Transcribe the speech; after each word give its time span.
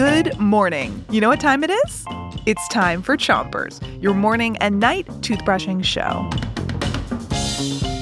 Good 0.00 0.38
morning. 0.38 1.04
You 1.10 1.20
know 1.20 1.28
what 1.28 1.40
time 1.40 1.62
it 1.62 1.68
is? 1.68 2.06
It's 2.46 2.66
time 2.68 3.02
for 3.02 3.18
Chompers, 3.18 3.82
your 4.02 4.14
morning 4.14 4.56
and 4.56 4.80
night 4.80 5.06
toothbrushing 5.20 5.84
show. 5.84 6.26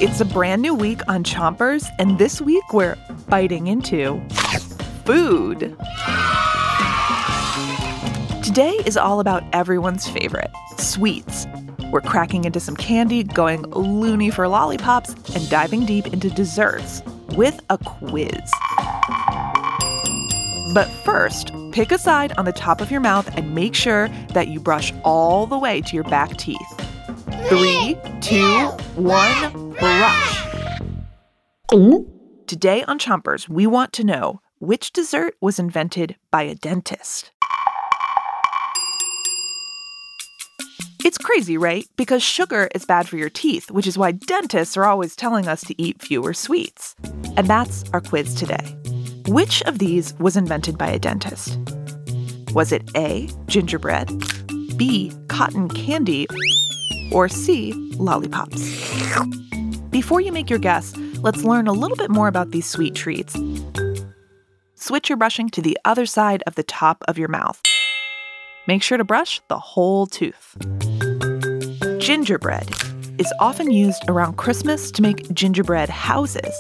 It's 0.01 0.21
a 0.21 0.25
brand 0.25 0.63
new 0.63 0.77
week 0.77 1.01
on 1.09 1.25
Chompers, 1.25 1.89
and 1.99 2.17
this 2.17 2.41
week 2.41 2.63
we're 2.73 2.97
biting 3.29 3.67
into 3.67 4.23
food. 5.05 5.77
Today 8.45 8.81
is 8.87 8.97
all 8.97 9.19
about 9.19 9.43
everyone's 9.53 10.07
favorite 10.09 10.53
sweets. 10.77 11.49
We're 11.91 12.01
cracking 12.01 12.45
into 12.45 12.61
some 12.61 12.77
candy, 12.77 13.25
going 13.25 13.63
loony 13.63 14.31
for 14.31 14.47
lollipops, 14.47 15.15
and 15.35 15.51
diving 15.51 15.85
deep 15.85 16.07
into 16.07 16.31
desserts 16.31 17.03
with 17.31 17.61
a 17.71 17.79
quiz. 17.79 18.53
But 20.75 20.87
first, 21.05 21.51
pick 21.79 21.93
a 21.93 21.99
side 21.99 22.33
on 22.37 22.45
the 22.45 22.51
top 22.51 22.81
of 22.81 22.91
your 22.91 23.01
mouth 23.01 23.33
and 23.37 23.55
make 23.55 23.73
sure 23.73 24.09
that 24.35 24.49
you 24.49 24.59
brush 24.59 24.93
all 25.05 25.47
the 25.47 25.57
way 25.57 25.81
to 25.81 25.95
your 25.95 26.03
back 26.03 26.37
teeth. 26.37 26.59
Three, 27.49 27.97
two, 28.21 28.67
one, 28.97 29.71
brush. 29.75 30.45
Today 32.49 32.83
on 32.83 32.99
Chompers, 32.99 33.49
we 33.49 33.65
want 33.69 33.93
to 33.93 34.03
know 34.03 34.41
which 34.59 34.93
dessert 34.93 35.37
was 35.41 35.61
invented 35.61 36.17
by 36.33 36.43
a 36.43 36.57
dentist. 36.57 37.31
It's 41.05 41.17
crazy, 41.17 41.57
right? 41.57 41.87
Because 41.97 42.25
sugar 42.25 42.69
is 42.75 42.87
bad 42.87 43.09
for 43.09 43.17
your 43.17 43.31
teeth, 43.31 43.71
which 43.71 43.87
is 43.87 43.97
why 43.97 44.11
dentists 44.11 44.77
are 44.77 44.85
always 44.85 45.15
telling 45.15 45.47
us 45.47 45.61
to 45.67 45.81
eat 45.81 46.03
fewer 46.03 46.35
sweets. 46.35 46.97
And 47.37 47.47
that's 47.47 47.85
our 47.93 48.01
quiz 48.01 48.35
today. 48.35 48.75
Which 49.29 49.61
of 49.65 49.79
these 49.79 50.15
was 50.19 50.39
invented 50.39 50.79
by 50.79 50.89
a 50.89 50.99
dentist? 50.99 51.59
Was 52.55 52.73
it 52.73 52.91
A, 52.97 53.29
gingerbread, 53.45 54.09
B, 54.79 55.13
cotton 55.29 55.69
candy, 55.69 56.27
or 57.13 57.29
C, 57.29 57.75
lollipops? 57.99 58.59
Before 59.91 60.23
you 60.23 60.33
make 60.33 60.49
your 60.49 60.59
guess, 60.59 60.97
let's 61.21 61.45
learn 61.45 61.67
a 61.67 61.75
little 61.75 61.99
bit 61.99 62.09
more 62.11 62.27
about 62.27 62.53
these 62.53 62.65
sweet 62.65 62.95
treats. 62.95 63.37
Switch 64.77 65.11
your 65.11 65.19
brushing 65.19 65.51
to 65.51 65.61
the 65.61 65.79
other 65.85 66.07
side 66.07 66.43
of 66.47 66.55
the 66.55 66.63
top 66.63 67.05
of 67.07 67.19
your 67.19 67.29
mouth. 67.29 67.61
Make 68.67 68.83
sure 68.83 68.97
to 68.97 69.05
brush 69.05 69.43
the 69.49 69.59
whole 69.59 70.07
tooth. 70.07 70.57
Gingerbread 71.99 72.71
is 73.19 73.31
often 73.41 73.71
used 73.71 74.09
around 74.09 74.39
Christmas 74.39 74.91
to 74.93 75.03
make 75.03 75.31
gingerbread 75.35 75.91
houses. 75.91 76.57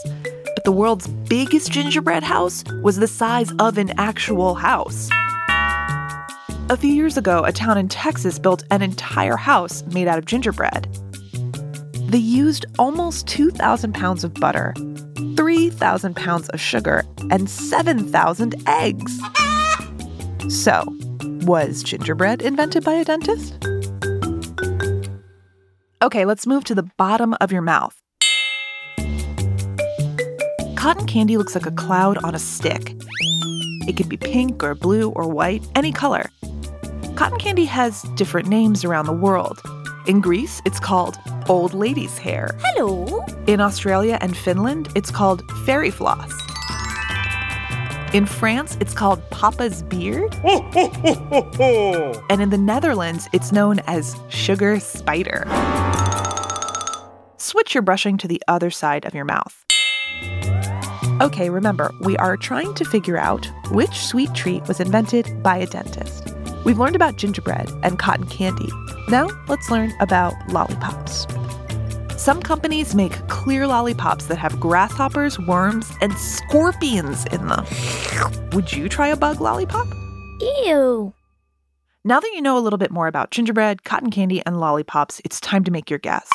But 0.58 0.64
the 0.64 0.72
world's 0.72 1.06
biggest 1.06 1.70
gingerbread 1.70 2.24
house 2.24 2.64
was 2.82 2.96
the 2.96 3.06
size 3.06 3.52
of 3.60 3.78
an 3.78 3.92
actual 3.96 4.56
house. 4.56 5.08
A 6.68 6.76
few 6.76 6.90
years 6.90 7.16
ago, 7.16 7.44
a 7.44 7.52
town 7.52 7.78
in 7.78 7.86
Texas 7.86 8.40
built 8.40 8.64
an 8.72 8.82
entire 8.82 9.36
house 9.36 9.84
made 9.92 10.08
out 10.08 10.18
of 10.18 10.24
gingerbread. 10.24 10.92
They 12.08 12.18
used 12.18 12.66
almost 12.76 13.28
2,000 13.28 13.94
pounds 13.94 14.24
of 14.24 14.34
butter, 14.34 14.74
3,000 15.36 16.16
pounds 16.16 16.48
of 16.48 16.60
sugar, 16.60 17.04
and 17.30 17.48
7,000 17.48 18.56
eggs. 18.66 19.16
So, 20.48 20.82
was 21.42 21.84
gingerbread 21.84 22.42
invented 22.42 22.82
by 22.82 22.94
a 22.94 23.04
dentist? 23.04 23.64
Okay, 26.02 26.24
let's 26.24 26.48
move 26.48 26.64
to 26.64 26.74
the 26.74 26.90
bottom 26.98 27.36
of 27.40 27.52
your 27.52 27.62
mouth. 27.62 28.02
Cotton 30.78 31.06
candy 31.08 31.36
looks 31.36 31.56
like 31.56 31.66
a 31.66 31.72
cloud 31.72 32.18
on 32.18 32.36
a 32.36 32.38
stick. 32.38 32.94
It 33.88 33.96
can 33.96 34.08
be 34.08 34.16
pink 34.16 34.62
or 34.62 34.76
blue 34.76 35.10
or 35.10 35.26
white, 35.26 35.66
any 35.74 35.90
color. 35.90 36.30
Cotton 37.16 37.40
candy 37.40 37.64
has 37.64 38.02
different 38.14 38.46
names 38.46 38.84
around 38.84 39.06
the 39.06 39.12
world. 39.12 39.60
In 40.06 40.20
Greece, 40.20 40.62
it's 40.64 40.78
called 40.78 41.18
old 41.48 41.74
lady's 41.74 42.16
hair. 42.16 42.56
Hello. 42.62 43.24
In 43.48 43.60
Australia 43.60 44.18
and 44.20 44.36
Finland, 44.36 44.88
it's 44.94 45.10
called 45.10 45.42
fairy 45.66 45.90
floss. 45.90 46.30
In 48.14 48.24
France, 48.24 48.78
it's 48.80 48.94
called 48.94 49.20
Papa's 49.30 49.82
beard. 49.82 50.32
and 52.30 52.40
in 52.40 52.50
the 52.50 52.56
Netherlands, 52.56 53.28
it's 53.32 53.50
known 53.50 53.80
as 53.88 54.14
sugar 54.28 54.78
spider. 54.78 55.44
Switch 57.36 57.74
your 57.74 57.82
brushing 57.82 58.16
to 58.18 58.28
the 58.28 58.40
other 58.46 58.70
side 58.70 59.04
of 59.04 59.12
your 59.12 59.24
mouth. 59.24 59.64
Okay, 61.20 61.50
remember, 61.50 61.92
we 61.98 62.16
are 62.18 62.36
trying 62.36 62.74
to 62.74 62.84
figure 62.84 63.18
out 63.18 63.44
which 63.72 64.06
sweet 64.06 64.32
treat 64.34 64.68
was 64.68 64.78
invented 64.78 65.42
by 65.42 65.56
a 65.56 65.66
dentist. 65.66 66.32
We've 66.64 66.78
learned 66.78 66.94
about 66.94 67.16
gingerbread 67.16 67.68
and 67.82 67.98
cotton 67.98 68.26
candy. 68.26 68.70
Now, 69.08 69.28
let's 69.48 69.68
learn 69.68 69.92
about 69.98 70.34
lollipops. 70.50 71.26
Some 72.16 72.40
companies 72.40 72.94
make 72.94 73.26
clear 73.26 73.66
lollipops 73.66 74.26
that 74.26 74.38
have 74.38 74.60
grasshoppers, 74.60 75.40
worms, 75.40 75.90
and 76.00 76.12
scorpions 76.16 77.24
in 77.32 77.48
them. 77.48 77.66
Would 78.52 78.72
you 78.72 78.88
try 78.88 79.08
a 79.08 79.16
bug 79.16 79.40
lollipop? 79.40 79.88
Ew. 80.40 81.12
Now 82.04 82.20
that 82.20 82.30
you 82.32 82.40
know 82.40 82.56
a 82.56 82.60
little 82.60 82.78
bit 82.78 82.92
more 82.92 83.08
about 83.08 83.32
gingerbread, 83.32 83.82
cotton 83.82 84.12
candy, 84.12 84.40
and 84.46 84.60
lollipops, 84.60 85.20
it's 85.24 85.40
time 85.40 85.64
to 85.64 85.72
make 85.72 85.90
your 85.90 85.98
guess. 85.98 86.30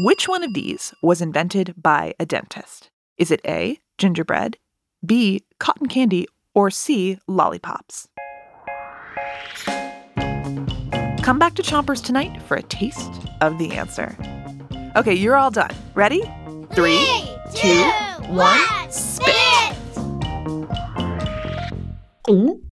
Which 0.00 0.28
one 0.28 0.44
of 0.44 0.54
these 0.54 0.94
was 1.02 1.20
invented 1.20 1.74
by 1.76 2.14
a 2.20 2.24
dentist? 2.24 2.88
Is 3.16 3.32
it 3.32 3.40
A, 3.44 3.80
gingerbread, 3.98 4.56
B, 5.04 5.44
cotton 5.58 5.88
candy, 5.88 6.28
or 6.54 6.70
C, 6.70 7.18
lollipops? 7.26 8.06
Come 11.20 11.40
back 11.40 11.54
to 11.54 11.64
Chompers 11.64 12.00
tonight 12.00 12.40
for 12.42 12.56
a 12.56 12.62
taste 12.62 13.10
of 13.40 13.58
the 13.58 13.72
answer. 13.72 14.16
Okay, 14.94 15.14
you're 15.14 15.34
all 15.34 15.50
done. 15.50 15.74
Ready? 15.96 16.22
Three, 16.74 17.04
two, 17.56 17.82
one, 18.28 18.92
spit. 18.92 19.74
Ooh. 22.30 22.67